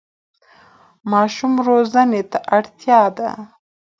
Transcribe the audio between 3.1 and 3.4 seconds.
ده.